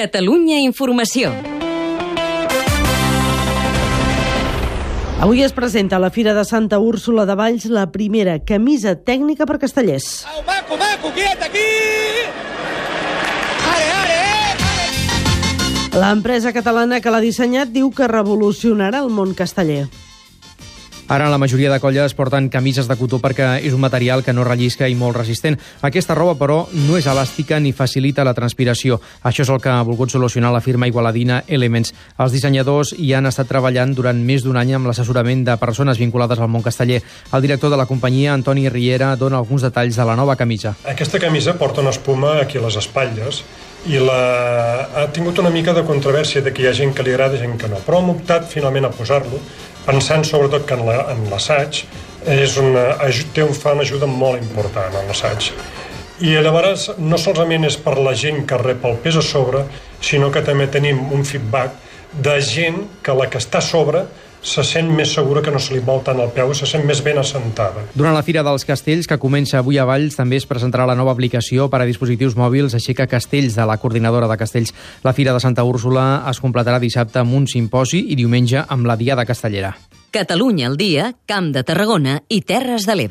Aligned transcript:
Catalunya 0.00 0.56
Informació. 0.64 1.28
Avui 5.20 5.42
es 5.44 5.52
presenta 5.52 5.98
a 5.98 6.00
la 6.00 6.08
Fira 6.08 6.32
de 6.32 6.40
Santa 6.48 6.78
Úrsula 6.80 7.26
de 7.28 7.36
Valls 7.36 7.66
la 7.68 7.82
primera 7.92 8.38
camisa 8.40 8.94
tècnica 8.96 9.44
per 9.44 9.58
castellers. 9.60 10.24
Au, 10.24 10.40
maco, 10.46 10.78
maco, 10.80 11.12
quiet 11.12 11.44
aquí! 11.44 11.66
Are, 13.74 13.88
are, 14.00 14.16
eh! 14.16 16.00
L'empresa 16.00 16.54
catalana 16.56 17.04
que 17.04 17.12
l'ha 17.12 17.20
dissenyat 17.20 17.68
diu 17.68 17.92
que 17.92 18.08
revolucionarà 18.08 19.04
el 19.04 19.12
món 19.12 19.36
casteller. 19.36 19.84
Ara 21.10 21.26
la 21.28 21.38
majoria 21.42 21.72
de 21.72 21.80
colles 21.82 22.12
porten 22.14 22.46
camises 22.54 22.86
de 22.86 22.94
cotó 22.94 23.18
perquè 23.18 23.56
és 23.66 23.74
un 23.74 23.80
material 23.82 24.20
que 24.22 24.30
no 24.30 24.44
rellisca 24.46 24.86
i 24.86 24.94
molt 24.94 25.16
resistent. 25.18 25.56
Aquesta 25.82 26.14
roba, 26.14 26.36
però, 26.38 26.60
no 26.86 26.94
és 27.00 27.08
elàstica 27.10 27.56
ni 27.58 27.72
facilita 27.74 28.22
la 28.22 28.30
transpiració. 28.36 29.00
Això 29.26 29.42
és 29.42 29.50
el 29.50 29.58
que 29.58 29.72
ha 29.72 29.82
volgut 29.82 30.14
solucionar 30.14 30.52
la 30.54 30.60
firma 30.62 30.86
igualadina 30.86 31.40
Elements. 31.48 31.90
Els 32.14 32.30
dissenyadors 32.30 32.92
hi 32.94 33.10
han 33.18 33.26
estat 33.26 33.50
treballant 33.50 33.90
durant 33.90 34.20
més 34.22 34.44
d'un 34.46 34.60
any 34.60 34.70
amb 34.78 34.86
l'assessorament 34.86 35.42
de 35.48 35.56
persones 35.58 35.98
vinculades 35.98 36.38
al 36.38 36.52
món 36.52 36.62
casteller. 36.62 37.00
El 37.34 37.42
director 37.42 37.74
de 37.74 37.80
la 37.82 37.88
companyia, 37.90 38.30
Antoni 38.38 38.68
Riera, 38.70 39.16
dona 39.16 39.42
alguns 39.42 39.66
detalls 39.66 39.98
de 39.98 40.06
la 40.06 40.14
nova 40.14 40.38
camisa. 40.38 40.76
Aquesta 40.86 41.18
camisa 41.18 41.58
porta 41.58 41.82
una 41.82 41.90
espuma 41.90 42.36
aquí 42.38 42.62
a 42.62 42.68
les 42.68 42.78
espatlles 42.78 43.42
i 43.88 43.98
la... 44.02 44.20
ha 44.94 45.06
tingut 45.14 45.38
una 45.40 45.50
mica 45.50 45.72
de 45.72 45.84
controvèrsia 45.88 46.42
de 46.44 46.52
que 46.52 46.64
hi 46.64 46.68
ha 46.68 46.76
gent 46.76 46.92
que 46.94 47.04
li 47.06 47.14
agrada 47.14 47.38
i 47.38 47.40
gent 47.40 47.56
que 47.60 47.68
no, 47.70 47.80
però 47.86 48.00
hem 48.00 48.10
optat 48.12 48.48
finalment 48.50 48.88
a 48.88 48.92
posar-lo 48.92 49.40
pensant 49.86 50.24
sobretot 50.28 50.66
que 50.68 50.76
en 50.76 51.22
l'assaig 51.30 51.84
és 52.28 52.56
una, 52.60 52.84
té 53.34 53.44
un, 53.44 53.54
fa 53.56 53.72
una 53.72 53.86
ajuda 53.86 54.06
molt 54.06 54.42
important 54.42 54.92
en 55.00 55.08
l'assaig. 55.08 55.52
I 56.20 56.34
llavors 56.44 56.90
no 57.00 57.16
solament 57.16 57.64
és 57.64 57.78
per 57.80 57.96
la 57.96 58.12
gent 58.12 58.42
que 58.46 58.58
rep 58.60 58.84
el 58.84 58.98
pes 59.00 59.16
a 59.16 59.22
sobre, 59.24 59.64
sinó 60.04 60.28
que 60.30 60.42
també 60.44 60.66
tenim 60.68 61.00
un 61.16 61.24
feedback 61.24 61.78
de 62.12 62.36
gent 62.44 62.82
que 63.02 63.14
la 63.16 63.30
que 63.30 63.40
està 63.40 63.62
a 63.62 63.64
sobre 63.64 64.04
se 64.42 64.64
sent 64.64 64.90
més 64.96 65.12
segura 65.14 65.42
que 65.44 65.52
no 65.52 65.60
se 65.60 65.74
li 65.74 65.82
vol 65.84 66.02
tant 66.06 66.20
el 66.20 66.30
peu, 66.34 66.52
se 66.56 66.68
sent 66.68 66.86
més 66.88 67.02
ben 67.04 67.18
assentada. 67.20 67.84
Durant 67.94 68.16
la 68.16 68.24
Fira 68.26 68.44
dels 68.46 68.64
Castells, 68.68 69.08
que 69.08 69.20
comença 69.20 69.60
avui 69.60 69.78
a 69.78 69.86
Valls, 69.88 70.16
també 70.18 70.40
es 70.40 70.48
presentarà 70.48 70.86
la 70.88 70.96
nova 70.98 71.14
aplicació 71.16 71.68
per 71.70 71.82
a 71.82 71.88
dispositius 71.88 72.36
mòbils 72.38 72.74
Aixeca 72.76 73.08
Castells 73.10 73.58
de 73.58 73.68
la 73.68 73.78
coordinadora 73.80 74.28
de 74.30 74.38
Castells. 74.40 74.74
La 75.04 75.14
Fira 75.16 75.36
de 75.36 75.40
Santa 75.40 75.64
Úrsula 75.64 76.24
es 76.30 76.40
completarà 76.40 76.80
dissabte 76.80 77.20
amb 77.20 77.36
un 77.36 77.48
simposi 77.50 78.06
i 78.10 78.18
diumenge 78.18 78.64
amb 78.66 78.88
la 78.88 78.96
Diada 79.00 79.26
Castellera. 79.28 79.74
Catalunya 80.10 80.66
al 80.66 80.76
dia, 80.76 81.12
Camp 81.26 81.52
de 81.54 81.62
Tarragona 81.62 82.16
i 82.28 82.40
Terres 82.42 82.82
de 82.88 82.96
l'Ebre. 82.98 83.08